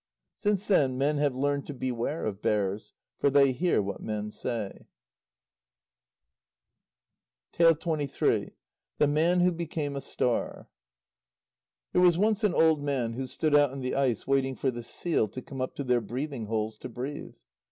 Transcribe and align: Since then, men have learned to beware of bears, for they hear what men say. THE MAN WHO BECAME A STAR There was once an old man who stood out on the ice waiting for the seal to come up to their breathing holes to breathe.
Since 0.35 0.65
then, 0.65 0.97
men 0.97 1.17
have 1.17 1.35
learned 1.35 1.67
to 1.67 1.75
beware 1.75 2.25
of 2.25 2.41
bears, 2.41 2.93
for 3.19 3.29
they 3.29 3.51
hear 3.51 3.83
what 3.83 4.01
men 4.01 4.31
say. 4.31 4.87
THE 7.55 7.65
MAN 9.07 9.41
WHO 9.41 9.51
BECAME 9.51 9.95
A 9.95 10.01
STAR 10.01 10.67
There 11.93 12.01
was 12.01 12.17
once 12.17 12.43
an 12.43 12.55
old 12.55 12.81
man 12.81 13.13
who 13.13 13.27
stood 13.27 13.53
out 13.55 13.69
on 13.71 13.81
the 13.81 13.93
ice 13.93 14.25
waiting 14.25 14.55
for 14.55 14.71
the 14.71 14.81
seal 14.81 15.27
to 15.27 15.39
come 15.43 15.61
up 15.61 15.75
to 15.75 15.83
their 15.83 16.01
breathing 16.01 16.45
holes 16.47 16.79
to 16.79 16.89
breathe. 16.89 17.35